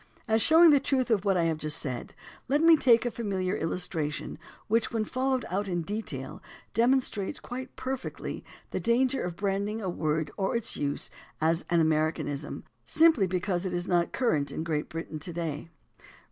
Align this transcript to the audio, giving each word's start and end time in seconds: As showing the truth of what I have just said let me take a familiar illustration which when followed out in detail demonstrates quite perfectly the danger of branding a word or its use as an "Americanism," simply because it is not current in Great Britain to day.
As 0.27 0.41
showing 0.41 0.71
the 0.71 0.79
truth 0.79 1.11
of 1.11 1.25
what 1.25 1.37
I 1.37 1.43
have 1.43 1.59
just 1.59 1.77
said 1.77 2.15
let 2.47 2.63
me 2.63 2.75
take 2.75 3.05
a 3.05 3.11
familiar 3.11 3.55
illustration 3.55 4.39
which 4.67 4.91
when 4.91 5.05
followed 5.05 5.45
out 5.47 5.67
in 5.67 5.83
detail 5.83 6.41
demonstrates 6.73 7.39
quite 7.39 7.75
perfectly 7.75 8.43
the 8.71 8.79
danger 8.79 9.21
of 9.21 9.35
branding 9.35 9.79
a 9.79 9.91
word 9.91 10.31
or 10.37 10.55
its 10.57 10.75
use 10.75 11.11
as 11.39 11.63
an 11.69 11.81
"Americanism," 11.81 12.63
simply 12.83 13.27
because 13.27 13.63
it 13.63 13.75
is 13.75 13.87
not 13.87 14.11
current 14.11 14.51
in 14.51 14.63
Great 14.63 14.89
Britain 14.89 15.19
to 15.19 15.31
day. 15.33 15.69